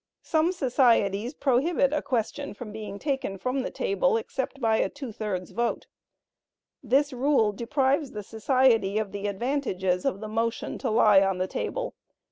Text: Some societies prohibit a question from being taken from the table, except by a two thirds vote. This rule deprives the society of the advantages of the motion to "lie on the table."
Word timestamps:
Some 0.23 0.51
societies 0.51 1.35
prohibit 1.35 1.93
a 1.93 2.01
question 2.01 2.55
from 2.55 2.71
being 2.71 2.97
taken 2.97 3.37
from 3.37 3.59
the 3.61 3.69
table, 3.69 4.17
except 4.17 4.59
by 4.59 4.77
a 4.77 4.89
two 4.89 5.11
thirds 5.11 5.51
vote. 5.51 5.85
This 6.81 7.13
rule 7.13 7.51
deprives 7.51 8.09
the 8.13 8.23
society 8.23 8.97
of 8.97 9.11
the 9.11 9.27
advantages 9.27 10.03
of 10.03 10.19
the 10.19 10.27
motion 10.27 10.79
to 10.79 10.89
"lie 10.89 11.21
on 11.21 11.37
the 11.37 11.45
table." 11.45 11.93